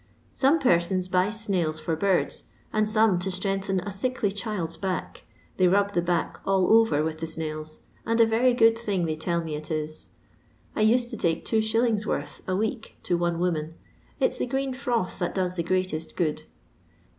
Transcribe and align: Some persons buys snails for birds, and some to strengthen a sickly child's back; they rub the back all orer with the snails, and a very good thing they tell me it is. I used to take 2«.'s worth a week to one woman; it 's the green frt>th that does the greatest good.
Some 0.33 0.57
persons 0.57 1.07
buys 1.07 1.39
snails 1.39 1.79
for 1.79 1.95
birds, 1.95 2.45
and 2.73 2.89
some 2.89 3.19
to 3.19 3.29
strengthen 3.29 3.81
a 3.81 3.91
sickly 3.91 4.31
child's 4.31 4.75
back; 4.75 5.21
they 5.57 5.67
rub 5.67 5.93
the 5.93 6.01
back 6.01 6.39
all 6.43 6.65
orer 6.65 7.03
with 7.03 7.19
the 7.19 7.27
snails, 7.27 7.81
and 8.03 8.19
a 8.19 8.25
very 8.25 8.55
good 8.55 8.75
thing 8.75 9.05
they 9.05 9.15
tell 9.15 9.43
me 9.43 9.53
it 9.53 9.69
is. 9.69 10.09
I 10.75 10.81
used 10.81 11.11
to 11.11 11.17
take 11.17 11.45
2«.'s 11.45 12.07
worth 12.07 12.41
a 12.47 12.55
week 12.55 12.95
to 13.03 13.15
one 13.15 13.37
woman; 13.37 13.75
it 14.19 14.33
's 14.33 14.39
the 14.39 14.47
green 14.47 14.73
frt>th 14.73 15.19
that 15.19 15.35
does 15.35 15.53
the 15.53 15.61
greatest 15.61 16.17
good. 16.17 16.45